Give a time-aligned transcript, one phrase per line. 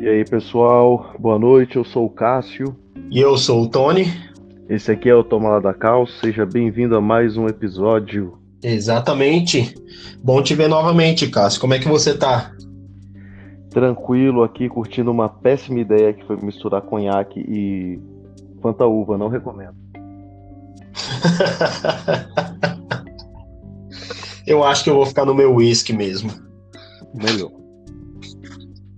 [0.00, 1.76] E aí, pessoal, boa noite.
[1.76, 2.74] Eu sou o Cássio.
[3.10, 4.06] E eu sou o Tony.
[4.66, 6.06] Esse aqui é o Toma Lá da Cal.
[6.06, 8.38] Seja bem-vindo a mais um episódio.
[8.62, 9.74] Exatamente.
[10.24, 11.60] Bom te ver novamente, Cássio.
[11.60, 12.50] Como é que você tá?
[13.68, 18.00] Tranquilo aqui, curtindo uma péssima ideia que foi misturar conhaque e
[18.62, 19.18] Fanta Uva.
[19.18, 19.76] Não recomendo.
[24.46, 26.30] eu acho que eu vou ficar no meu whisky mesmo.
[27.12, 27.52] Melhor.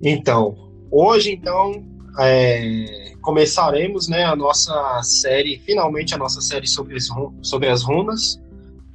[0.01, 1.83] Então, hoje então
[2.21, 7.09] é, começaremos né, a nossa série, finalmente a nossa série sobre as,
[7.41, 8.41] sobre as runas,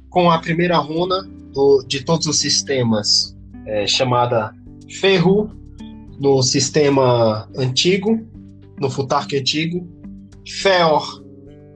[0.08, 4.54] com a primeira runa do, de todos os sistemas, é, chamada
[5.00, 5.50] Ferru,
[6.18, 8.20] no sistema antigo,
[8.80, 9.86] no Futark antigo,
[10.46, 11.22] Feor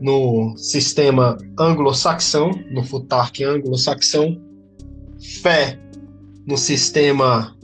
[0.01, 4.41] no sistema anglo-saxão, no Futark anglo-saxão,
[5.43, 5.79] Fé
[6.45, 7.57] no sistema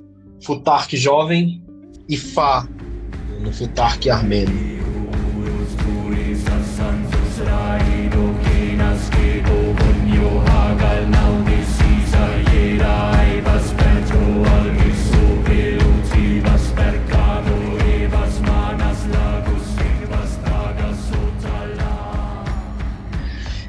[0.45, 1.65] Futark jovem
[2.09, 2.67] e Fá
[3.41, 4.79] no Futark armênio.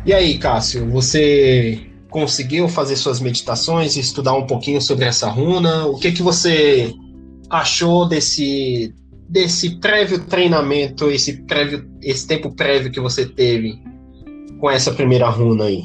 [0.05, 5.85] E aí, Cássio, você conseguiu fazer suas meditações, estudar um pouquinho sobre essa runa?
[5.85, 6.91] O que que você
[7.49, 8.93] achou desse
[9.27, 13.79] desse prévio treinamento, esse prévio esse tempo prévio que você teve
[14.59, 15.83] com essa primeira runa aí?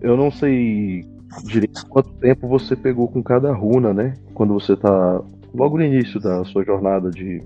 [0.00, 1.04] Eu não sei
[1.44, 4.14] direito quanto tempo você pegou com cada runa, né?
[4.34, 5.22] Quando você tá
[5.54, 7.42] logo no início da sua jornada de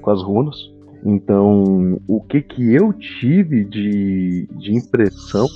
[0.00, 0.56] com as runas.
[1.04, 5.46] Então, o que que eu tive de, de impressão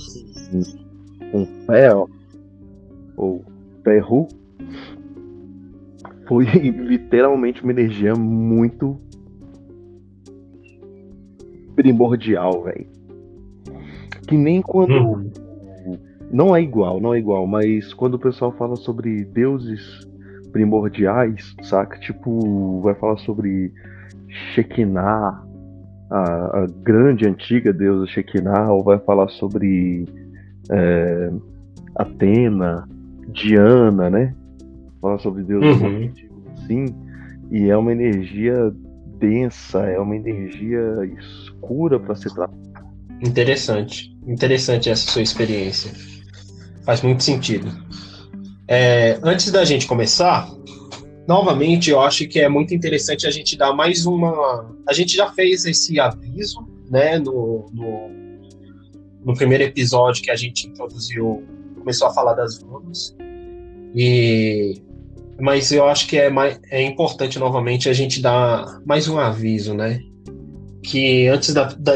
[1.31, 2.09] com ferro
[3.17, 3.43] ou
[3.83, 4.27] ferro
[6.33, 8.99] foi literalmente uma energia muito
[11.75, 12.87] primordial, velho.
[14.27, 15.31] Que nem quando uhum.
[16.31, 20.07] não é igual, não é igual, mas quando o pessoal fala sobre deuses
[20.51, 21.99] primordiais, saca?
[21.99, 23.71] Tipo, vai falar sobre
[24.53, 25.43] Shekinah,
[26.09, 30.05] a, a, grande antiga deusa Shekinah, ou vai falar sobre
[30.71, 31.31] é,
[31.95, 32.87] Atena,
[33.29, 34.33] Diana, né?
[35.01, 36.32] Falar sobre deuses uhum.
[36.67, 36.85] Sim,
[37.51, 38.73] e é uma energia
[39.19, 40.81] densa, é uma energia
[41.19, 42.53] escura para se tratar.
[43.25, 45.91] Interessante, interessante essa sua experiência.
[46.83, 47.67] Faz muito sentido.
[48.67, 50.49] É, antes da gente começar,
[51.27, 54.75] novamente, eu acho que é muito interessante a gente dar mais uma.
[54.87, 58.09] A gente já fez esse aviso, né, no, no,
[59.23, 61.43] no primeiro episódio que a gente introduziu,
[61.77, 63.15] começou a falar das runas.
[63.95, 64.81] E
[65.43, 69.73] mas eu acho que é, mais, é importante novamente a gente dar mais um aviso,
[69.73, 69.99] né?
[70.81, 71.91] Que antes da, da,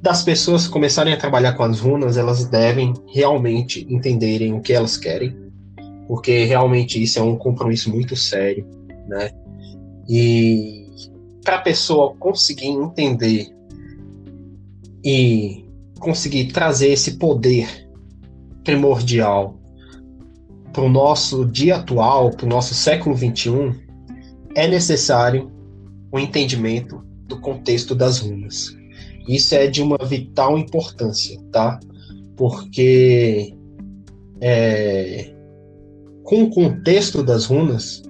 [0.00, 4.96] das pessoas começarem a trabalhar com as runas, elas devem realmente entenderem o que elas
[4.96, 5.36] querem,
[6.06, 8.64] porque realmente isso é um compromisso muito sério,
[9.08, 9.32] né?
[10.08, 10.86] E
[11.42, 13.48] para a pessoa conseguir entender
[15.04, 15.64] e
[15.98, 17.66] conseguir trazer esse poder
[18.62, 19.58] primordial
[20.72, 23.74] para o nosso dia atual, para o nosso século XXI,
[24.54, 25.50] é necessário
[26.10, 28.76] o entendimento do contexto das runas.
[29.28, 31.78] Isso é de uma vital importância, tá?
[32.36, 33.54] Porque
[34.40, 35.32] é,
[36.24, 38.02] com o contexto das runas,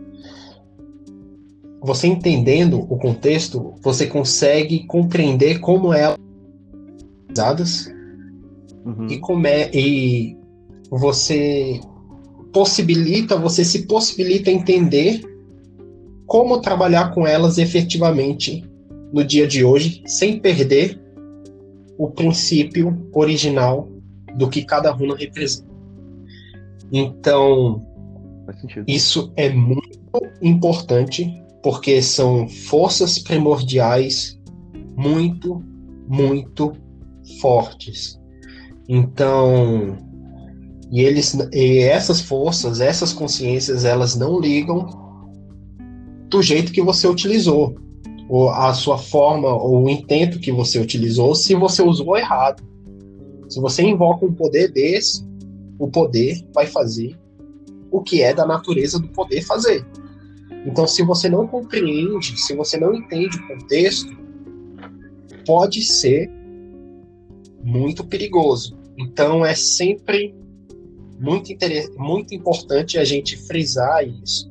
[1.81, 6.19] você entendendo o contexto, você consegue compreender como elas
[7.31, 7.93] usadas
[8.85, 9.07] uhum.
[9.09, 10.37] e como é e
[10.91, 11.81] você
[12.53, 15.21] possibilita, você se possibilita entender
[16.27, 18.65] como trabalhar com elas efetivamente
[19.13, 21.01] no dia de hoje, sem perder
[21.99, 23.89] o princípio original
[24.37, 25.71] do que cada runa representa.
[26.91, 27.87] Então,
[28.87, 30.01] isso é muito
[30.41, 34.39] importante porque são forças primordiais
[34.97, 35.63] muito,
[36.09, 36.73] muito
[37.41, 38.21] fortes.
[38.89, 39.97] Então,
[40.93, 44.87] e eles e essas forças, essas consciências, elas não ligam
[46.29, 47.75] do jeito que você utilizou,
[48.29, 52.63] ou a sua forma, ou o intento que você utilizou, se você usou errado.
[53.49, 55.27] Se você invoca um poder desse,
[55.79, 57.19] o poder vai fazer
[57.91, 59.87] o que é da natureza do poder fazer.
[60.67, 64.11] Então, se você não compreende, se você não entende o contexto,
[65.47, 66.31] pode ser
[67.63, 68.79] muito perigoso.
[68.97, 70.35] Então, é sempre
[71.23, 71.55] muito,
[71.97, 74.51] muito importante a gente frisar isso.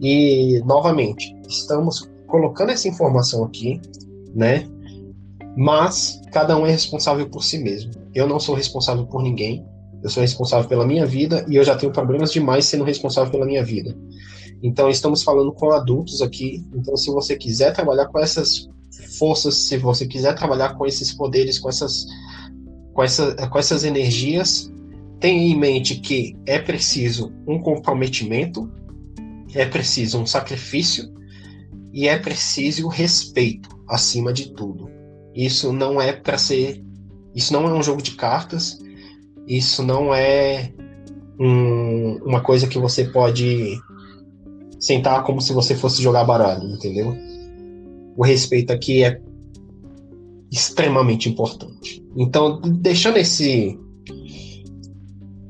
[0.00, 3.80] E, novamente, estamos colocando essa informação aqui,
[4.34, 4.68] né?
[5.56, 7.92] Mas cada um é responsável por si mesmo.
[8.14, 9.66] Eu não sou responsável por ninguém.
[10.02, 13.46] Eu sou responsável pela minha vida e eu já tenho problemas demais sendo responsável pela
[13.46, 13.96] minha vida.
[14.62, 16.64] Então, estamos falando com adultos aqui.
[16.74, 18.68] Então, se você quiser trabalhar com essas
[19.18, 22.06] forças, se você quiser trabalhar com esses poderes, com essas,
[22.92, 24.70] com, essa, com essas energias,
[25.20, 28.70] tenha em mente que é preciso um comprometimento,
[29.54, 31.12] é preciso um sacrifício
[31.92, 34.90] e é preciso respeito acima de tudo.
[35.34, 36.82] Isso não é para ser,
[37.34, 38.78] isso não é um jogo de cartas,
[39.46, 40.72] isso não é
[41.38, 43.78] um, uma coisa que você pode
[44.78, 47.16] sentar como se você fosse jogar baralho, entendeu?
[48.16, 49.20] O respeito aqui é
[50.50, 52.04] extremamente importante.
[52.16, 53.78] Então, deixando esse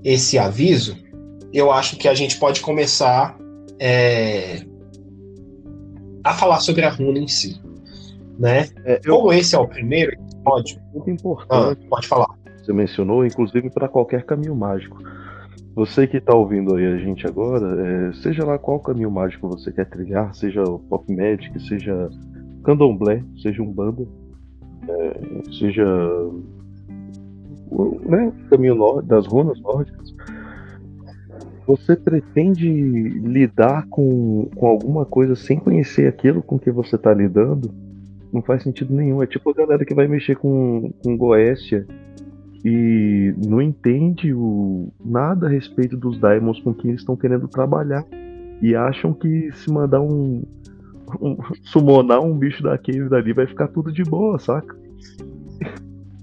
[0.04, 0.96] esse aviso,
[1.52, 3.36] eu acho que a gente pode começar
[3.80, 4.62] é,
[6.22, 7.60] a falar sobre a runa em si,
[8.38, 8.68] né?
[8.84, 9.16] É, eu...
[9.16, 11.80] Como esse é o primeiro episódio, muito importante.
[11.82, 12.26] Ah, pode falar.
[12.58, 15.02] Você mencionou, inclusive para qualquer caminho mágico.
[15.74, 19.72] Você que está ouvindo aí a gente agora, é, seja lá qual caminho mágico você
[19.72, 22.08] quer trilhar, seja o Pop Magic, seja
[22.62, 24.06] Candomblé, seja um banda,
[24.88, 25.84] é, seja
[28.06, 30.14] né, caminho das runas nórdicas,
[31.66, 37.70] você pretende lidar com, com alguma coisa sem conhecer aquilo com que você está lidando?
[38.32, 39.22] Não faz sentido nenhum.
[39.22, 41.86] É tipo a galera que vai mexer com, com Goécia
[42.64, 48.04] e não entende o, nada a respeito dos Daimons com quem eles estão querendo trabalhar.
[48.60, 50.42] E acham que se mandar um,
[51.20, 51.36] um.
[51.64, 54.76] summonar um bicho daquele dali vai ficar tudo de boa, saca?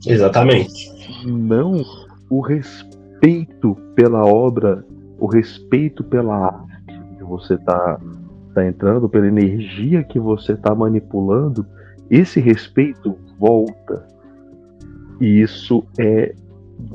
[0.06, 1.01] Exatamente.
[1.26, 1.82] Não
[2.30, 4.86] o respeito pela obra,
[5.20, 8.00] o respeito pela arte que você tá,
[8.54, 11.66] tá entrando, pela energia que você tá manipulando,
[12.10, 14.08] esse respeito volta
[15.20, 16.34] e isso é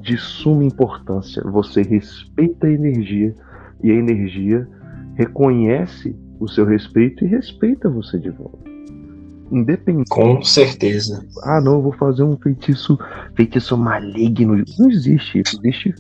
[0.02, 1.42] de suma importância.
[1.44, 3.34] Você respeita a energia
[3.82, 4.69] e a energia
[5.14, 8.65] reconhece o seu respeito e respeita você de volta.
[9.50, 10.08] Independente.
[10.08, 11.25] Com certeza.
[11.43, 12.98] Ah, não, eu vou fazer um feitiço,
[13.34, 14.64] feitiço maligno.
[14.78, 15.58] Não existe isso.
[15.62, 15.94] Existe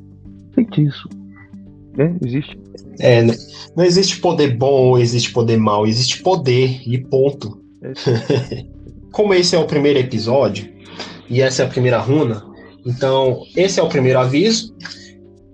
[0.54, 1.08] feitiço.
[1.96, 2.16] Né?
[2.24, 2.58] Existe.
[2.98, 3.34] É, né?
[3.76, 5.86] não existe poder bom ou existe poder mal.
[5.86, 7.60] Existe poder e ponto.
[7.82, 8.66] É.
[9.12, 10.70] Como esse é o primeiro episódio,
[11.30, 12.44] e essa é a primeira runa.
[12.84, 14.76] Então, esse é o primeiro aviso.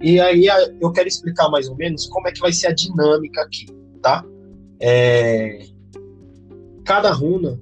[0.00, 0.46] E aí
[0.80, 3.66] eu quero explicar mais ou menos como é que vai ser a dinâmica aqui,
[4.02, 4.24] tá?
[4.80, 5.64] É...
[6.84, 7.58] Cada runa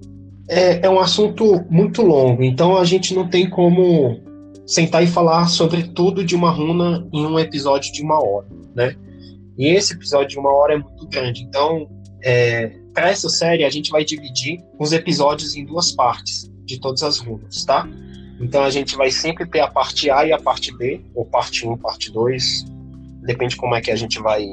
[0.50, 4.20] é, é um assunto muito longo, então a gente não tem como
[4.66, 8.96] sentar e falar sobre tudo de uma runa em um episódio de uma hora, né?
[9.56, 11.88] E esse episódio de uma hora é muito grande, então
[12.22, 17.04] é, para essa série a gente vai dividir os episódios em duas partes de todas
[17.04, 17.88] as runas, tá?
[18.40, 21.68] Então a gente vai sempre ter a parte A e a parte B, ou parte
[21.68, 22.64] 1, parte 2,
[23.22, 24.44] depende como é que a gente vai,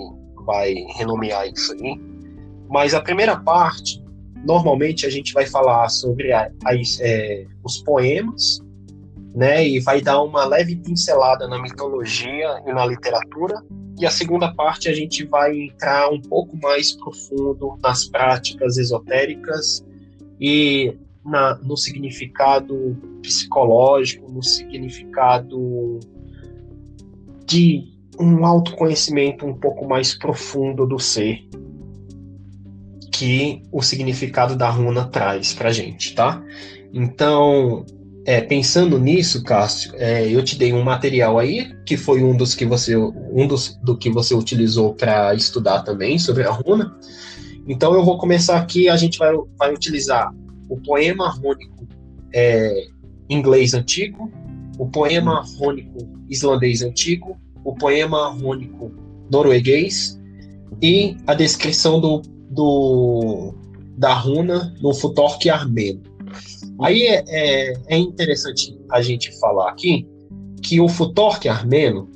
[0.46, 2.00] vai renomear isso aí.
[2.70, 4.04] Mas a primeira parte,
[4.48, 8.62] normalmente a gente vai falar sobre a, a, é, os poemas,
[9.36, 13.62] né, e vai dar uma leve pincelada na mitologia e na literatura.
[14.00, 19.86] E a segunda parte a gente vai entrar um pouco mais profundo nas práticas esotéricas
[20.40, 20.96] e
[21.26, 26.00] na, no significado psicológico, no significado
[27.46, 31.48] de um autoconhecimento um pouco mais profundo do ser
[33.18, 36.40] que o significado da runa traz para gente, tá?
[36.94, 37.84] Então,
[38.24, 42.54] é, pensando nisso, Cássio, é, eu te dei um material aí que foi um dos
[42.54, 46.96] que você um dos do que você utilizou para estudar também sobre a runa.
[47.68, 48.88] Então, eu vou começar aqui.
[48.88, 50.32] A gente vai, vai utilizar
[50.70, 51.88] o poema rônico
[52.32, 52.88] é,
[53.28, 54.32] inglês antigo,
[54.78, 55.98] o poema rônico
[56.30, 58.92] islandês antigo, o poema rônico
[59.32, 60.20] norueguês
[60.82, 63.54] e a descrição do, do
[63.98, 66.02] da runa no Futork armeno.
[66.82, 70.08] Aí é, é, é, interessante a gente falar aqui
[70.62, 72.08] que o Futork armeno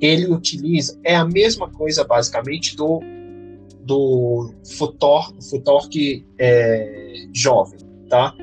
[0.00, 3.00] ele utiliza é a mesma coisa basicamente do
[3.82, 8.34] do Futor, Futork é, jovem, tá?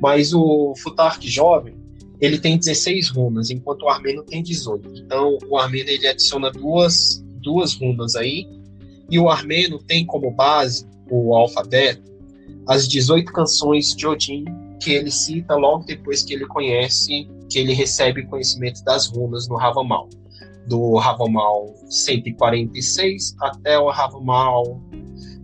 [0.00, 1.74] Mas o Futark jovem,
[2.20, 5.02] ele tem 16 runas, enquanto o Armeno tem 18.
[5.04, 8.48] Então, o Armeno ele adiciona duas, duas runas aí,
[9.10, 12.08] e o Armeno tem como base o alfabeto
[12.68, 14.44] as 18 canções de Odin
[14.80, 19.56] que ele cita logo depois que ele conhece, que ele recebe conhecimento das runas no
[19.56, 20.08] Ravamal.
[20.68, 24.80] Do Ravamal 146 até o Ravamal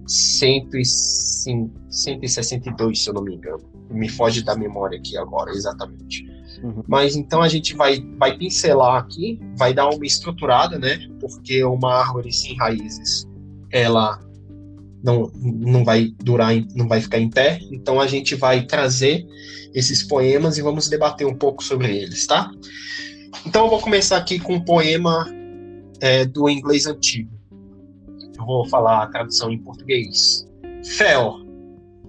[0.06, 3.64] 162, se eu não me engano.
[3.90, 6.24] Me foge da memória aqui agora, exatamente.
[6.62, 6.84] Uhum.
[6.86, 10.98] Mas então a gente vai, vai pincelar aqui, vai dar uma estruturada, né?
[11.20, 13.26] Porque uma árvore sem raízes,
[13.74, 14.20] ela
[15.02, 17.58] não, não vai durar, não vai ficar em pé.
[17.72, 19.26] Então a gente vai trazer
[19.74, 22.52] esses poemas e vamos debater um pouco sobre eles, tá?
[23.44, 25.26] Então eu vou começar aqui com um poema
[26.00, 27.32] é, do inglês antigo.
[28.38, 30.46] Eu vou falar a tradução em português.
[30.84, 31.40] Fel,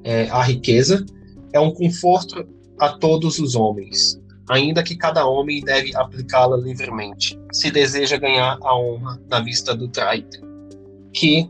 [0.03, 1.03] é, a riqueza,
[1.51, 2.47] é um conforto
[2.79, 8.77] a todos os homens, ainda que cada homem deve aplicá-la livremente, se deseja ganhar a
[8.77, 10.44] honra na vista do traidor,
[11.15, 11.49] que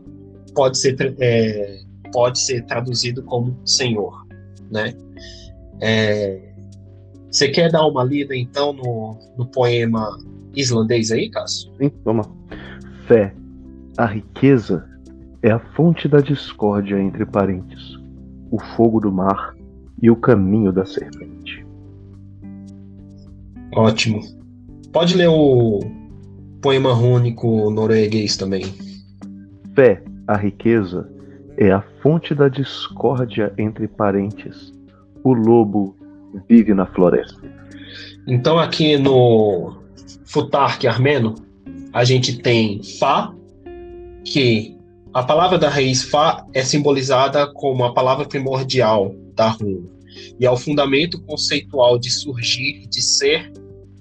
[0.54, 1.80] pode ser, é,
[2.12, 4.26] pode ser traduzido como Senhor,
[4.70, 4.94] né?
[5.80, 6.40] É,
[7.30, 10.18] você quer dar uma lida então no, no poema
[10.54, 11.70] islandês aí, Cássio?
[11.76, 12.32] Sim, vamos lá.
[13.06, 13.34] Fé,
[13.98, 14.88] a riqueza
[15.42, 17.96] é a fonte da discórdia entre parentes,
[18.50, 19.54] o fogo do mar
[20.00, 21.66] e o caminho da serpente.
[23.74, 24.22] Ótimo.
[24.92, 25.80] Pode ler o
[26.62, 28.64] poema rúnico norueguês também.
[29.76, 31.06] Fé, a riqueza,
[31.58, 34.72] é a fonte da discórdia entre parentes.
[35.22, 35.94] O lobo
[36.48, 37.38] vive na floresta.
[38.26, 39.76] Então, aqui no
[40.24, 41.34] Futark armeno,
[41.92, 43.34] a gente tem Fá,
[44.24, 44.74] que
[45.12, 49.90] a palavra da raiz Fá é simbolizada como a palavra primordial da runa
[50.40, 53.52] e é o fundamento conceitual de surgir, de ser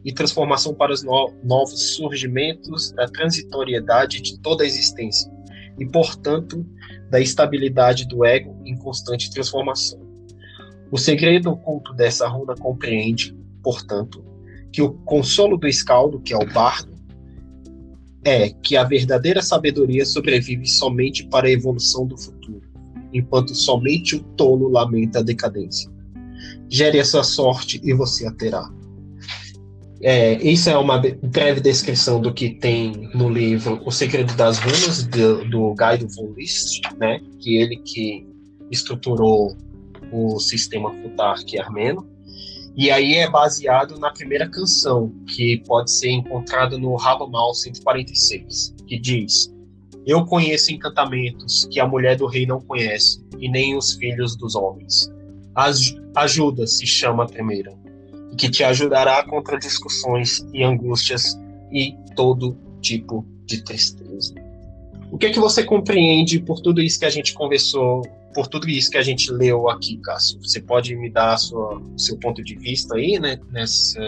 [0.06, 5.35] e transformação para os no novos surgimentos da transitoriedade de toda a existência
[5.80, 6.66] e, portanto,
[7.10, 10.00] da estabilidade do ego em constante transformação.
[10.92, 14.24] O segredo oculto dessa runa compreende, portanto,
[14.72, 16.94] que o consolo do escaldo, que é o bardo,
[18.24, 22.62] é que a verdadeira sabedoria sobrevive somente para a evolução do futuro,
[23.14, 25.90] enquanto somente o tolo lamenta a decadência.
[26.68, 28.70] Gere a sua sorte e você a terá.
[30.08, 35.08] É, isso é uma breve descrição do que tem no livro O Segredo das Runas,
[35.08, 37.20] do, do Guido von List, né?
[37.40, 38.24] que ele que
[38.70, 39.58] estruturou
[40.12, 42.08] o sistema Futark armeno.
[42.78, 49.00] E aí é baseado na primeira canção, que pode ser encontrada no Rabamal 146, que
[49.00, 49.52] diz:
[50.06, 54.54] Eu conheço encantamentos que a mulher do rei não conhece, e nem os filhos dos
[54.54, 55.12] homens.
[56.16, 57.74] Ajuda se chama a primeira
[58.38, 61.40] que te ajudará contra discussões e angústias
[61.72, 64.34] e todo tipo de tristeza.
[65.12, 68.02] O que é que você compreende por tudo isso que a gente conversou,
[68.34, 70.40] por tudo isso que a gente leu aqui, Cássio?
[70.42, 74.02] Você pode me dar o seu ponto de vista aí, né, nessa,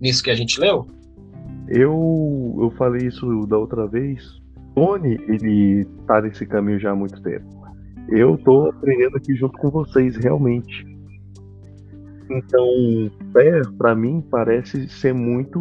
[0.00, 0.86] nisso que a gente leu?
[1.68, 4.22] Eu, eu falei isso da outra vez.
[4.74, 7.46] Tony, ele tá nesse caminho já há muito tempo.
[8.08, 10.95] Eu tô aprendendo aqui junto com vocês, realmente.
[12.28, 12.66] Então,
[13.32, 15.60] fé, para mim, parece ser muito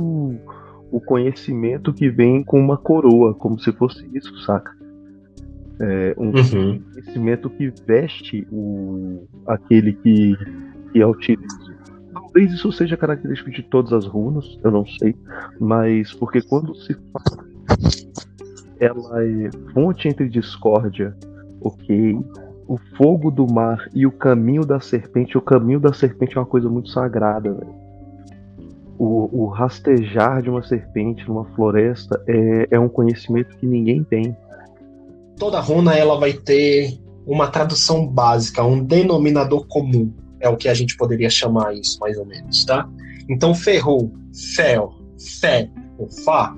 [0.92, 4.76] o conhecimento que vem com uma coroa, como se fosse isso, saca?
[5.80, 6.82] É, um uhum.
[6.94, 10.36] conhecimento que veste o, aquele que,
[10.92, 11.76] que a utiliza.
[12.14, 15.16] Talvez isso seja característico de todas as runas, eu não sei,
[15.60, 17.46] mas porque quando se fala,
[18.80, 21.16] ela é fonte entre discórdia,
[21.60, 22.18] ok,
[22.68, 25.38] o fogo do mar e o caminho da serpente.
[25.38, 27.86] O caminho da serpente é uma coisa muito sagrada, velho.
[28.98, 34.36] O, o, rastejar de uma serpente numa floresta é, é um conhecimento que ninguém tem.
[35.38, 40.14] Toda runa ela vai ter uma tradução básica, um denominador comum.
[40.40, 42.88] É o que a gente poderia chamar isso, mais ou menos, tá?
[43.28, 44.14] Então, ferrou,
[44.56, 44.94] fel,
[45.42, 46.56] fé ou fá,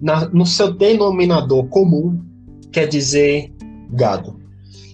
[0.00, 2.20] na, no seu denominador comum,
[2.70, 3.52] quer dizer
[3.90, 4.43] gado.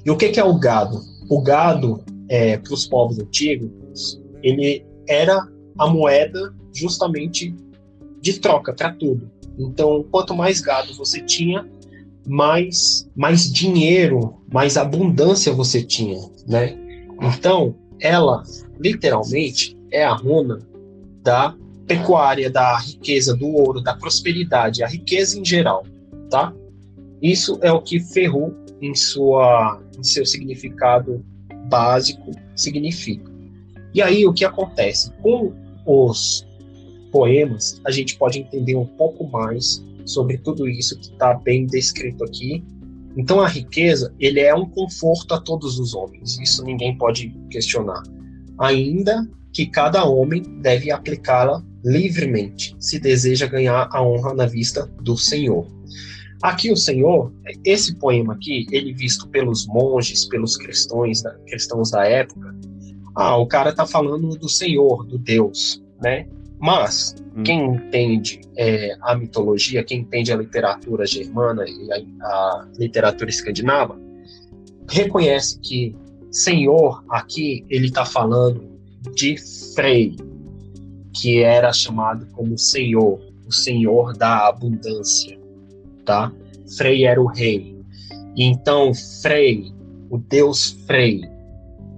[0.04, 1.00] E o que, que é o gado?
[1.28, 5.47] O gado, é, para os povos antigos, ele era
[5.78, 7.54] a moeda justamente
[8.21, 9.30] de troca para tudo.
[9.59, 11.69] Então, quanto mais gado você tinha,
[12.26, 16.76] mais, mais dinheiro, mais abundância você tinha, né?
[17.21, 18.42] Então, ela,
[18.78, 20.59] literalmente, é a runa
[21.23, 21.54] da
[21.87, 25.85] pecuária, da riqueza, do ouro, da prosperidade, a riqueza em geral,
[26.30, 26.54] tá?
[27.21, 31.25] Isso é o que Ferru em, sua, em seu significado
[31.69, 33.31] básico, significa.
[33.95, 35.13] E aí o que acontece?
[35.23, 35.53] Com
[35.87, 36.47] os
[37.11, 42.25] poemas, a gente pode entender um pouco mais sobre tudo isso que está bem descrito
[42.25, 42.65] aqui.
[43.17, 48.03] Então a riqueza, ele é um conforto a todos os homens, isso ninguém pode questionar.
[48.59, 55.17] Ainda que cada homem deve aplicá-la livremente, se deseja ganhar a honra na vista do
[55.17, 55.67] Senhor.
[56.43, 57.33] Aqui o Senhor,
[57.65, 62.55] esse poema aqui, ele visto pelos monges, pelos cristãos da, cristãos da época,
[63.15, 66.27] ah, o cara tá falando do Senhor, do Deus, né?
[66.59, 67.43] Mas hum.
[67.43, 73.99] quem entende é, a mitologia, quem entende a literatura germana e a, a literatura escandinava,
[74.89, 75.97] reconhece que
[76.31, 78.69] Senhor aqui ele está falando
[79.15, 79.37] de
[79.75, 80.17] Frey,
[81.15, 85.40] que era chamado como Senhor, o Senhor da abundância,
[86.04, 86.33] tá?
[86.76, 87.76] Frey era o rei.
[88.37, 88.92] Então
[89.23, 89.73] Frey,
[90.09, 91.23] o deus Frey,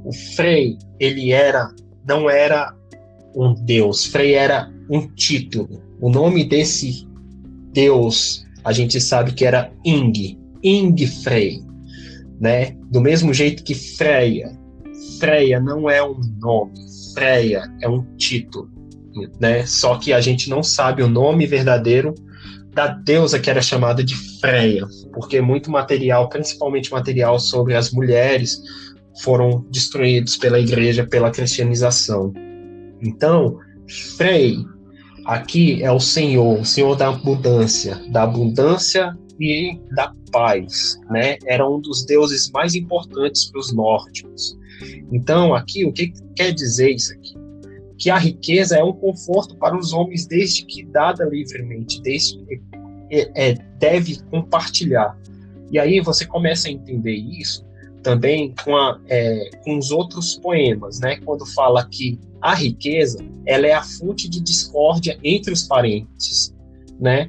[0.05, 1.73] o Frey, ele era
[2.07, 2.75] não era
[3.35, 5.83] um deus, Frey era um título.
[6.01, 7.07] O nome desse
[7.73, 11.63] deus, a gente sabe que era Ing, Ing Frey,
[12.41, 12.77] né?
[12.91, 14.59] Do mesmo jeito que Freya.
[15.19, 16.75] Freya não é um nome,
[17.15, 18.69] Freya é um título,
[19.41, 19.65] né?
[19.65, 22.15] Só que a gente não sabe o nome verdadeiro
[22.73, 28.63] da deusa que era chamada de Freya, porque muito material, principalmente material sobre as mulheres,
[29.23, 32.33] foram destruídos pela igreja pela cristianização.
[33.01, 33.59] Então,
[34.17, 34.65] Frey
[35.27, 41.37] aqui é o Senhor, o Senhor da abundância, da abundância e da paz, né?
[41.47, 44.57] Era um dos deuses mais importantes para os nórdicos.
[45.13, 47.42] Então, aqui o que quer dizer isso aqui?
[48.03, 52.61] Que a riqueza é um conforto para os homens desde que dada livremente, desde que
[53.13, 55.17] é, é, deve compartilhar.
[55.71, 57.65] E aí você começa a entender isso
[58.03, 61.19] também com, a, é, com os outros poemas, né?
[61.19, 66.53] Quando fala que a riqueza ela é a fonte de discórdia entre os parentes,
[66.99, 67.29] né?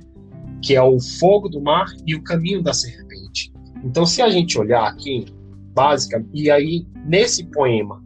[0.59, 3.53] Que é o fogo do mar e o caminho da serpente.
[3.83, 5.25] Então, se a gente olhar aqui,
[5.71, 8.03] básica, e aí nesse poema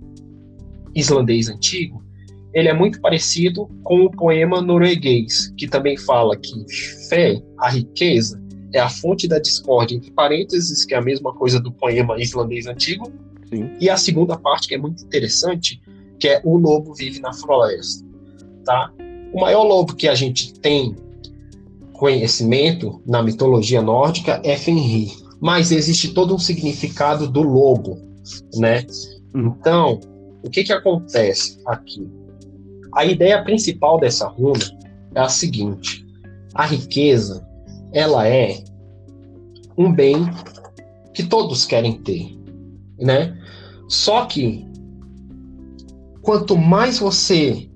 [0.93, 2.05] islandês antigo,
[2.58, 6.66] ele é muito parecido com o poema norueguês, que também fala que
[7.08, 8.42] fé, a riqueza,
[8.74, 12.66] é a fonte da discórdia, entre parênteses, que é a mesma coisa do poema islandês
[12.66, 13.12] antigo.
[13.48, 13.70] Sim.
[13.80, 15.80] E a segunda parte, que é muito interessante,
[16.20, 18.04] que é o lobo vive na floresta.
[18.65, 18.91] Tá?
[19.32, 20.96] O maior lobo que a gente tem
[21.93, 28.00] conhecimento na mitologia nórdica é Fenrir, mas existe todo um significado do lobo,
[28.56, 28.84] né?
[29.36, 29.54] Hum.
[29.60, 30.00] Então,
[30.43, 32.27] o que que acontece aqui?
[32.97, 34.65] A ideia principal dessa runa
[35.13, 36.03] é a seguinte:
[36.55, 37.47] a riqueza,
[37.93, 38.63] ela é
[39.77, 40.27] um bem
[41.13, 42.36] que todos querem ter,
[42.99, 43.38] né?
[43.88, 44.65] Só que
[46.23, 47.69] quanto mais você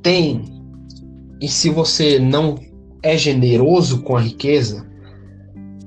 [0.00, 0.42] tem
[1.38, 2.58] e se você não
[3.02, 4.90] é generoso com a riqueza,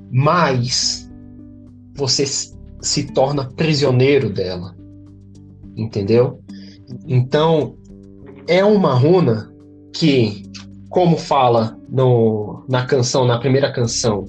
[0.08, 1.10] mais
[1.94, 2.24] você
[2.80, 4.76] se torna prisioneiro dela.
[5.76, 6.40] Entendeu?
[7.08, 7.79] Então,
[8.50, 9.48] é uma runa
[9.94, 10.42] que,
[10.88, 14.28] como fala no, na canção, na primeira canção,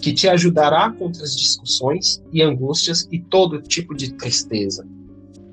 [0.00, 4.88] que te ajudará contra as discussões e angústias e todo tipo de tristeza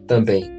[0.07, 0.49] também.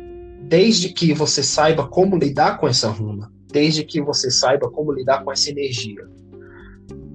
[0.48, 5.24] Desde que você saiba como lidar com essa runa, desde que você saiba como lidar
[5.24, 6.06] com essa energia.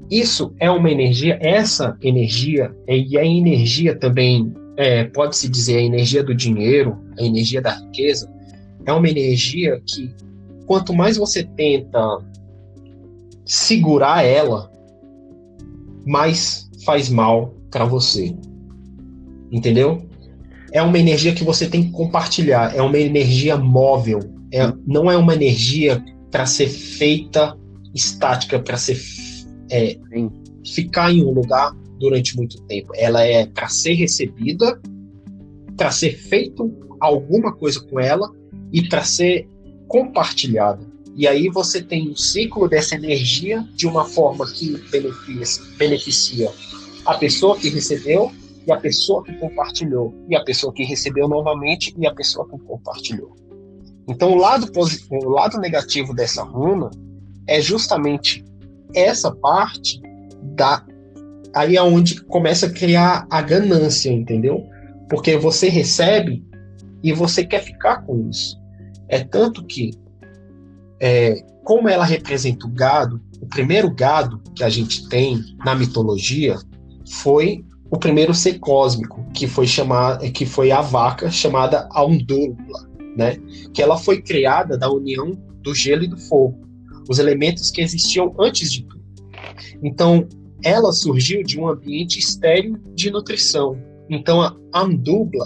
[0.09, 6.23] Isso é uma energia, essa energia, e a energia também, é, pode-se dizer, a energia
[6.23, 8.35] do dinheiro, a energia da riqueza,
[8.86, 10.13] é uma energia que,
[10.65, 12.00] quanto mais você tenta
[13.45, 14.71] segurar ela,
[16.06, 18.36] mais faz mal para você.
[19.52, 20.08] Entendeu?
[20.71, 24.19] É uma energia que você tem que compartilhar, é uma energia móvel,
[24.52, 27.58] é, não é uma energia para ser feita
[27.93, 29.00] estática, para ser
[29.71, 29.98] é,
[30.65, 32.91] ficar em um lugar durante muito tempo.
[32.95, 34.80] Ela é para ser recebida,
[35.78, 38.30] para ser feito alguma coisa com ela
[38.75, 39.47] e para ser
[39.88, 40.85] compartilhada.
[41.15, 44.75] E aí você tem um ciclo dessa energia de uma forma que
[45.79, 46.51] beneficia,
[47.05, 48.33] a pessoa que recebeu
[48.67, 52.57] e a pessoa que compartilhou, e a pessoa que recebeu novamente e a pessoa que
[52.65, 53.33] compartilhou.
[54.09, 54.69] Então o lado,
[55.09, 56.91] o lado negativo dessa runa
[57.47, 58.43] é justamente
[58.93, 60.01] essa parte
[60.41, 60.85] da
[61.53, 64.65] aí é onde começa a criar a ganância, entendeu?
[65.09, 66.43] Porque você recebe
[67.01, 68.64] e você quer ficar com isso.
[69.07, 69.91] É tanto que,
[70.99, 76.57] é, como ela representa o gado, o primeiro gado que a gente tem na mitologia
[77.07, 83.37] foi o primeiro ser cósmico, que foi chamado, que foi a vaca chamada Aundula, né?
[83.73, 86.59] Que ela foi criada da união do gelo e do fogo,
[87.07, 89.03] os elementos que existiam antes de tudo.
[89.83, 90.27] Então,
[90.63, 93.77] ela surgiu de um ambiente estéril de nutrição.
[94.09, 95.45] Então, a Andubla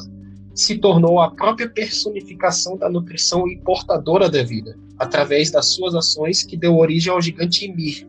[0.59, 6.43] se tornou a própria personificação da nutrição e portadora da vida, através das suas ações
[6.43, 8.05] que deu origem ao gigante Ymir,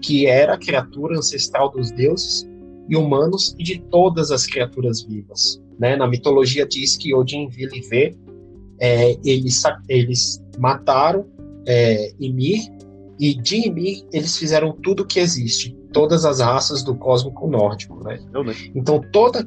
[0.00, 2.48] que era a criatura ancestral dos deuses
[2.88, 5.62] e humanos e de todas as criaturas vivas.
[5.78, 5.94] Né?
[5.94, 8.16] Na mitologia diz que Odin, Vili e Vê,
[8.80, 11.24] é, eles, eles mataram
[11.64, 12.72] é, Ymir
[13.20, 18.02] e de Ymir eles fizeram tudo que existe, todas as raças do cósmico nórdico.
[18.02, 18.18] Né?
[18.74, 19.46] Então, toda,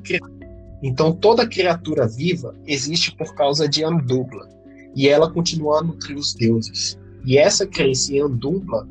[0.82, 4.48] então toda criatura viva existe por causa de Andubla
[4.96, 6.98] e ela continua a nutrir os deuses.
[7.26, 8.88] E essa crença em Andubla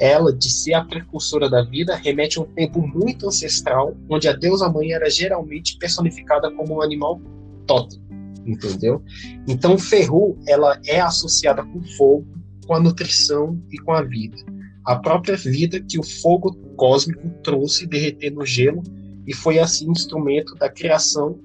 [0.00, 4.32] ela, de ser a precursora da vida, remete a um tempo muito ancestral, onde a
[4.32, 7.20] deusa mãe era geralmente personificada como um animal
[7.66, 8.00] totem,
[8.46, 9.02] entendeu?
[9.46, 12.26] Então, Ferru, ela é associada com fogo,
[12.66, 14.38] com a nutrição e com a vida.
[14.86, 18.82] A própria vida que o fogo cósmico trouxe derretendo o gelo
[19.30, 21.38] e foi assim instrumento da criação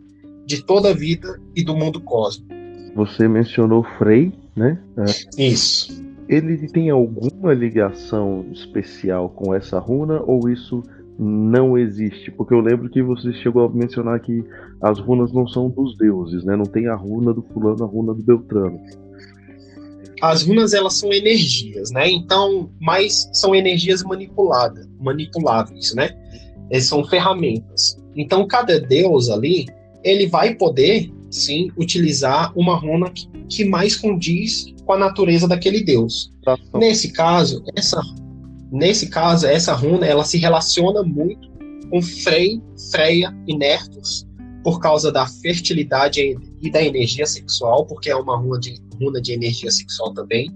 [0.46, 2.54] de toda a vida e do mundo cósmico.
[2.96, 4.80] Você mencionou Frey, né?
[4.98, 5.44] É.
[5.44, 10.84] Isso ele tem alguma ligação especial com essa runa ou isso
[11.18, 12.32] não existe?
[12.32, 14.44] Porque eu lembro que você chegou a mencionar que
[14.82, 16.56] as runas não são dos deuses, né?
[16.56, 18.80] Não tem a runa do fulano, a runa do Beltrano.
[20.22, 22.10] As runas elas são energias, né?
[22.10, 26.10] Então, mas são energias manipuladas, manipuláveis, né?
[26.70, 27.98] Eles são ferramentas.
[28.16, 29.68] Então, cada deus ali,
[30.04, 35.84] ele vai poder sim utilizar uma runa que, que mais condiz com a natureza daquele
[35.84, 36.32] deus.
[36.44, 36.58] Tá.
[36.76, 38.02] Nesse caso, essa
[38.72, 41.50] nesse caso essa runa ela se relaciona muito
[41.90, 44.26] com Frey, Freya e Nertus
[44.64, 49.32] por causa da fertilidade e da energia sexual, porque é uma runa de, runa de
[49.32, 50.52] energia sexual também.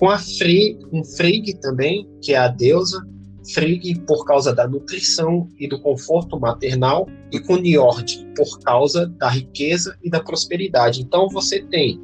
[0.00, 3.06] Com a Frey, com Frigg também, que é a deusa,
[3.52, 9.28] Frigg por causa da nutrição e do conforto maternal, e com Njord por causa da
[9.28, 11.00] riqueza e da prosperidade.
[11.00, 12.00] Então você tem,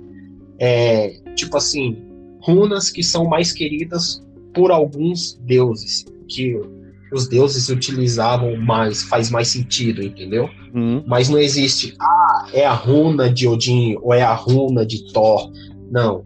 [0.58, 1.96] é, tipo assim,
[2.40, 4.22] runas que são mais queridas
[4.54, 6.60] por alguns deuses, que
[7.12, 10.48] os deuses utilizavam mais, faz mais sentido, entendeu?
[10.74, 11.02] Uhum.
[11.06, 15.50] Mas não existe, ah, é a runa de Odin ou é a runa de Thor.
[15.90, 16.22] Não.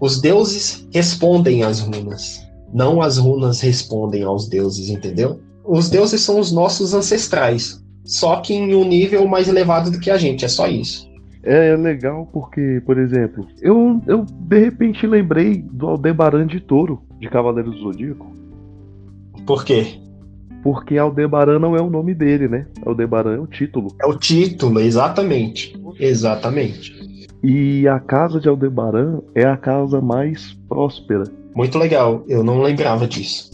[0.00, 5.40] Os deuses respondem às runas não as runas respondem aos deuses, entendeu?
[5.64, 10.10] Os deuses são os nossos ancestrais, só que em um nível mais elevado do que
[10.10, 11.06] a gente, é só isso.
[11.42, 17.02] É, é legal porque, por exemplo, eu, eu de repente lembrei do Aldebaran de Touro,
[17.20, 18.32] de Cavaleiro do Zodíaco.
[19.46, 20.00] Por quê?
[20.62, 22.66] Porque Aldebaran não é o nome dele, né?
[22.84, 23.88] Aldebaran é o título.
[24.02, 25.80] É o título, exatamente.
[26.00, 26.92] Exatamente.
[27.42, 31.24] E a casa de Aldebaran é a casa mais próspera
[31.56, 33.50] muito legal, eu não lembrava disso.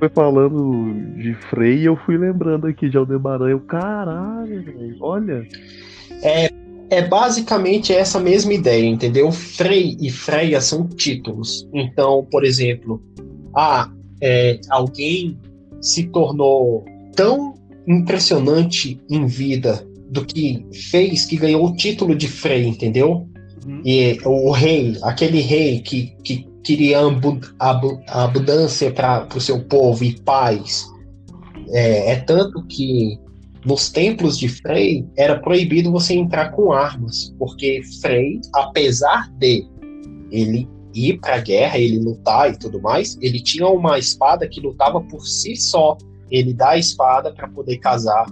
[0.00, 3.48] Foi falando de Frei e eu fui lembrando aqui de Aldebaran.
[3.48, 5.46] Eu, caralho, véio, olha.
[6.20, 6.50] É,
[6.90, 9.30] é basicamente essa mesma ideia, entendeu?
[9.30, 11.66] Frei e Freia são títulos.
[11.72, 13.00] Então, por exemplo,
[13.54, 13.88] ah,
[14.20, 15.38] é, alguém
[15.80, 17.54] se tornou tão
[17.86, 23.28] impressionante em vida do que fez que ganhou o título de Frei, entendeu?
[23.64, 23.80] Uhum.
[23.84, 26.98] E o rei, aquele rei que, que queria
[28.10, 30.84] abundância para o seu povo e paz.
[31.68, 33.16] É, é, tanto que
[33.64, 39.64] nos templos de Frey era proibido você entrar com armas, porque Frey, apesar de
[40.32, 44.60] ele ir para a guerra, ele lutar e tudo mais, ele tinha uma espada que
[44.60, 45.96] lutava por si só.
[46.28, 48.26] Ele dá a espada para poder casar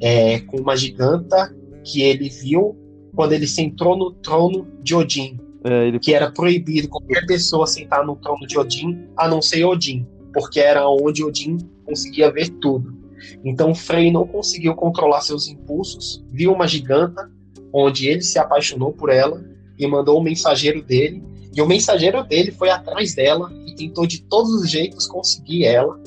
[0.00, 2.74] é, com uma giganta que ele viu
[3.14, 5.43] quando ele sentou no trono de Odin.
[5.64, 5.98] É, ele...
[5.98, 10.60] Que era proibido qualquer pessoa sentar no trono de Odin, a não ser Odin, porque
[10.60, 12.94] era onde Odin conseguia ver tudo.
[13.42, 17.30] Então Frey não conseguiu controlar seus impulsos, viu uma giganta,
[17.72, 19.42] onde ele se apaixonou por ela
[19.78, 21.22] e mandou o mensageiro dele.
[21.56, 25.98] E o mensageiro dele foi atrás dela e tentou de todos os jeitos conseguir ela.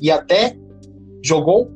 [0.00, 0.56] E até
[1.22, 1.70] jogou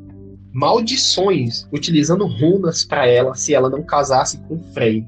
[0.53, 5.07] maldições utilizando runas para ela se ela não casasse com Frey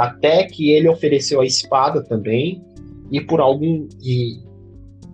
[0.00, 2.64] até que ele ofereceu a espada também
[3.10, 4.38] e por algum e,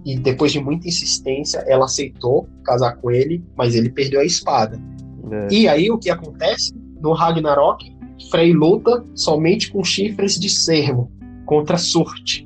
[0.04, 4.80] e depois de muita insistência ela aceitou casar com ele, mas ele perdeu a espada.
[5.28, 5.48] É.
[5.50, 6.72] E aí o que acontece
[7.02, 7.96] no Ragnarok?
[8.30, 11.10] Frey luta somente com chifres de cervo
[11.44, 12.44] contra Surt,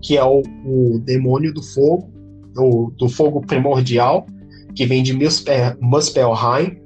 [0.00, 2.10] que é o, o demônio do fogo,
[2.54, 4.26] do, do fogo primordial,
[4.74, 6.80] que vem de Muspelheim,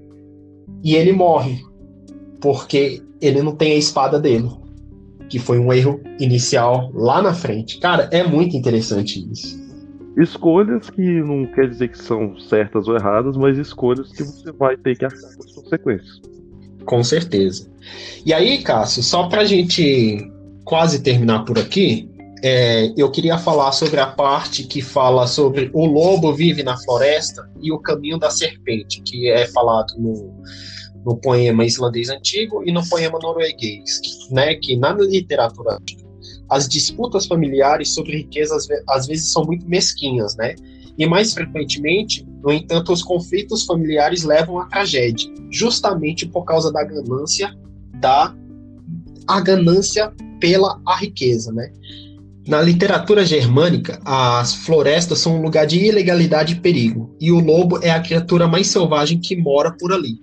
[0.82, 1.60] e ele morre
[2.40, 4.48] porque ele não tem a espada dele
[5.28, 7.78] que foi um erro inicial lá na frente.
[7.78, 9.58] Cara, é muito interessante isso.
[10.16, 14.76] Escolhas que não quer dizer que são certas ou erradas, mas escolhas que você vai
[14.76, 16.20] ter que arcar com as consequências.
[16.84, 17.70] Com certeza.
[18.24, 20.30] E aí, Cássio, só pra gente
[20.64, 22.10] quase terminar por aqui,
[22.42, 27.48] é, eu queria falar sobre a parte que fala sobre o lobo vive na floresta
[27.60, 30.32] e o caminho da serpente, que é falado no,
[31.04, 35.78] no poema islandês antigo e no poema norueguês, né, que na literatura
[36.50, 40.54] as disputas familiares sobre riquezas às vezes são muito mesquinhas, né?
[40.96, 46.82] E mais frequentemente, no entanto, os conflitos familiares levam à tragédia, justamente por causa da
[46.82, 47.54] ganância
[48.00, 48.34] da
[49.26, 51.70] a ganância pela a riqueza, né?
[52.46, 57.78] Na literatura germânica, as florestas são um lugar de ilegalidade e perigo, e o lobo
[57.84, 60.18] é a criatura mais selvagem que mora por ali.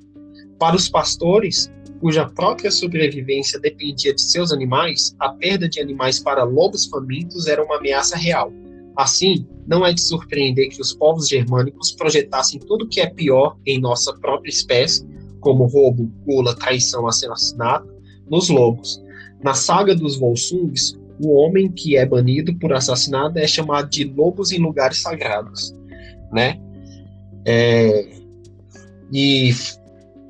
[0.59, 6.43] Para os pastores, cuja própria sobrevivência dependia de seus animais, a perda de animais para
[6.43, 8.51] lobos famintos era uma ameaça real.
[8.95, 13.57] Assim, não é de surpreender que os povos germânicos projetassem tudo o que é pior
[13.65, 15.05] em nossa própria espécie,
[15.39, 17.87] como roubo, gula, traição, assassinato,
[18.29, 19.03] nos lobos.
[19.43, 24.51] Na saga dos Volsungs, o homem que é banido por assassinato é chamado de lobos
[24.51, 25.73] em lugares sagrados,
[26.31, 26.59] né?
[27.45, 28.09] É,
[29.13, 29.53] e,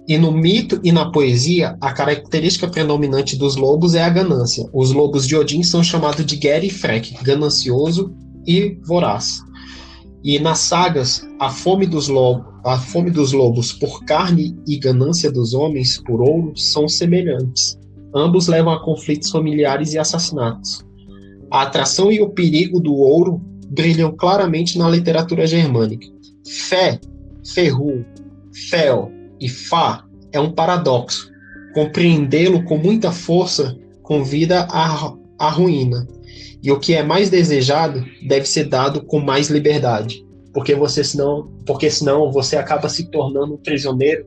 [0.07, 4.69] e no mito e na poesia, a característica predominante dos lobos é a ganância.
[4.71, 8.15] Os lobos de Odin são chamados de Geri e Frek, ganancioso
[8.45, 9.41] e voraz.
[10.23, 15.31] E nas sagas, a fome dos lobos, a fome dos lobos por carne e ganância
[15.31, 17.77] dos homens por ouro são semelhantes.
[18.15, 20.85] Ambos levam a conflitos familiares e assassinatos.
[21.51, 26.07] A atração e o perigo do ouro brilham claramente na literatura germânica.
[26.47, 26.99] Fé,
[27.43, 28.05] ferru,
[28.69, 31.31] fel e fá é um paradoxo.
[31.73, 36.07] Compreendê-lo com muita força convida à, à ruína.
[36.63, 41.51] E o que é mais desejado deve ser dado com mais liberdade, porque você senão,
[41.65, 44.25] porque senão você acaba se tornando um prisioneiro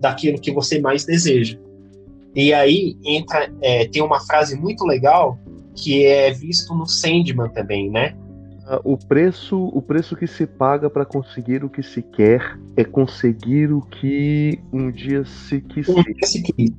[0.00, 1.58] daquilo que você mais deseja.
[2.34, 5.38] E aí entra, é, tem uma frase muito legal
[5.74, 8.14] que é visto no Sandman também, né?
[8.70, 12.84] Ah, o preço, o preço que se paga para conseguir o que se quer é
[12.84, 15.88] conseguir o que um dia se quis.
[15.88, 16.70] Um dia se quis.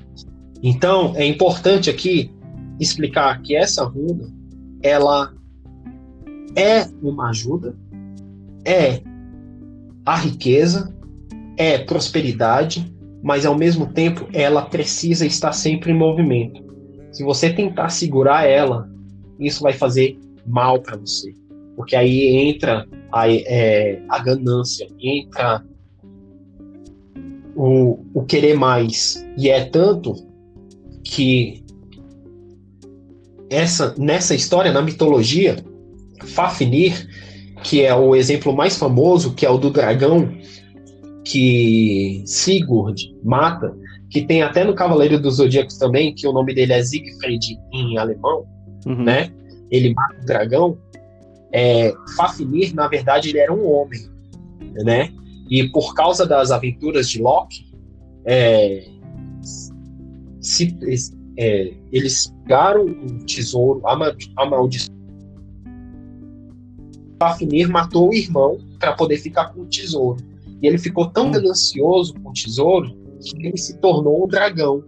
[0.62, 2.32] Então é importante aqui
[2.80, 4.32] explicar que essa runa
[4.84, 5.34] ela
[6.56, 7.76] é uma ajuda,
[8.64, 9.02] é
[10.06, 10.96] a riqueza,
[11.58, 16.64] é prosperidade, mas ao mesmo tempo ela precisa estar sempre em movimento.
[17.12, 18.88] Se você tentar segurar ela,
[19.40, 21.34] isso vai fazer mal para você,
[21.80, 25.64] porque aí entra a, é, a ganância, entra
[27.56, 30.14] o, o querer mais, e é tanto
[31.06, 31.64] que
[33.50, 35.56] essa nessa história, na mitologia,
[36.26, 37.08] Fafnir,
[37.64, 40.38] que é o exemplo mais famoso, que é o do dragão,
[41.24, 43.74] que Sigurd mata,
[44.10, 47.98] que tem até no Cavaleiro dos Zodíacos também, que o nome dele é Siegfried em
[47.98, 48.46] alemão,
[48.86, 49.02] uhum.
[49.02, 49.32] né?
[49.72, 50.78] Ele mata o dragão.
[51.52, 54.00] É, Fafnir, na verdade, ele era um homem,
[54.84, 55.12] né?
[55.50, 57.66] E por causa das aventuras de Loki,
[58.26, 58.88] é,
[60.40, 60.78] se,
[61.38, 63.82] é, eles pegaram um tesouro
[64.38, 65.00] amaldiçoado.
[67.20, 70.24] Fafnir matou o irmão para poder ficar com o tesouro.
[70.62, 71.32] E ele ficou tão hum.
[71.32, 74.84] ganancioso com o tesouro que ele se tornou um dragão.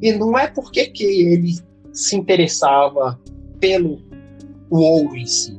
[0.00, 1.56] E não é porque que ele
[1.92, 3.20] se interessava
[3.60, 4.00] pelo
[4.70, 5.58] o ouro em si,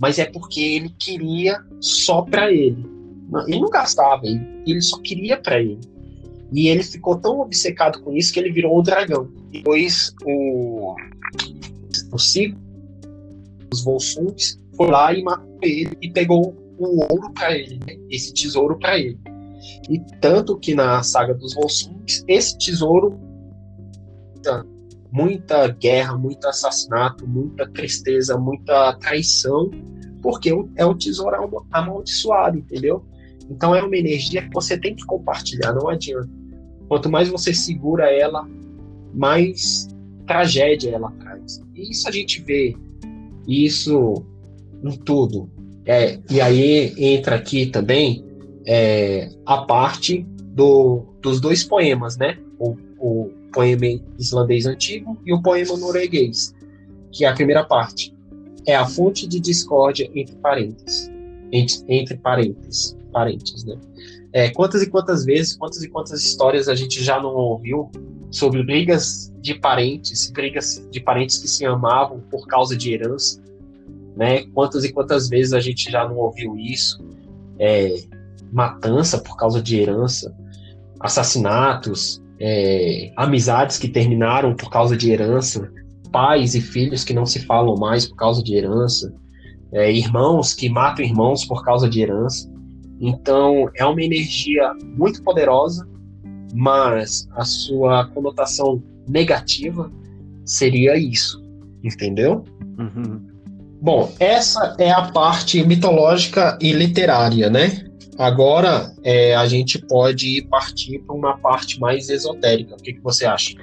[0.00, 2.84] mas é porque ele queria só para ele.
[3.46, 5.78] Ele não gastava, ele, ele só queria para ele.
[6.52, 9.28] E ele ficou tão obcecado com isso que ele virou o dragão.
[9.52, 10.96] Depois o
[12.12, 12.58] o Sigo,
[13.72, 17.96] os Volsungs, foi lá e matou ele e pegou o ouro para ele, né?
[18.10, 19.18] esse tesouro para ele.
[19.88, 23.20] E tanto que na saga dos Volsungs, esse tesouro
[25.12, 29.70] muita guerra, muito assassinato, muita tristeza, muita traição,
[30.22, 33.04] porque é um tesouro amaldiçoado, entendeu?
[33.50, 36.28] Então é uma energia que você tem que compartilhar, não adianta.
[36.88, 38.48] Quanto mais você segura ela,
[39.12, 39.88] mais
[40.26, 41.60] tragédia ela traz.
[41.74, 42.76] E isso a gente vê
[43.46, 44.24] isso
[44.84, 45.50] em tudo.
[45.84, 48.24] É, e aí entra aqui também
[48.66, 52.38] é, a parte do, dos dois poemas, né?
[52.58, 53.86] O, o poema
[54.18, 56.54] islandês antigo e o poema norueguês,
[57.12, 58.14] que é a primeira parte.
[58.66, 61.10] É a fonte de discórdia entre parentes.
[61.52, 63.76] Entre, entre parentes, parentes, né?
[64.32, 67.90] É, quantas e quantas vezes, quantas e quantas histórias a gente já não ouviu
[68.30, 73.42] sobre brigas de parentes, brigas de parentes que se amavam por causa de herança,
[74.16, 74.44] né?
[74.54, 77.04] Quantas e quantas vezes a gente já não ouviu isso?
[77.58, 78.04] É,
[78.52, 80.34] matança por causa de herança,
[81.00, 85.70] assassinatos, é, amizades que terminaram por causa de herança,
[86.10, 89.14] pais e filhos que não se falam mais por causa de herança,
[89.72, 92.50] é, irmãos que matam irmãos por causa de herança.
[93.00, 95.86] Então, é uma energia muito poderosa,
[96.54, 99.90] mas a sua conotação negativa
[100.44, 101.42] seria isso,
[101.84, 102.44] entendeu?
[102.78, 103.20] Uhum.
[103.80, 107.89] Bom, essa é a parte mitológica e literária, né?
[108.20, 112.74] Agora é, a gente pode partir para uma parte mais esotérica.
[112.74, 113.56] O que, que você acha?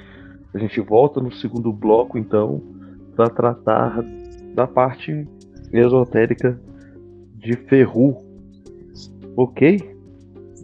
[0.52, 2.60] A gente volta no segundo bloco, então,
[3.14, 4.04] para tratar
[4.56, 5.28] da parte
[5.72, 6.60] esotérica
[7.36, 8.20] de Ferru.
[9.36, 9.80] Ok?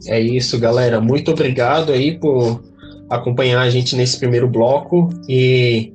[0.09, 1.01] É isso, galera.
[1.01, 2.65] Muito obrigado aí por
[3.09, 5.93] acompanhar a gente nesse primeiro bloco e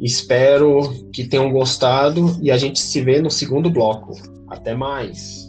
[0.00, 0.80] espero
[1.12, 4.16] que tenham gostado e a gente se vê no segundo bloco.
[4.48, 5.44] Até mais!